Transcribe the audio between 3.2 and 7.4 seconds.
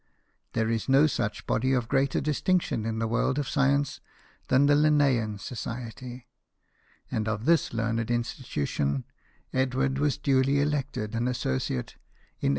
of science than the Linnean Society; and